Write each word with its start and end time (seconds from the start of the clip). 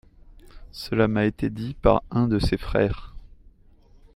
Cela 0.71 1.07
m'a 1.07 1.25
été 1.25 1.51
dit 1.51 1.75
par 1.75 2.01
un 2.09 2.27
de 2.27 2.39
ses 2.39 2.57
frères. 2.57 3.13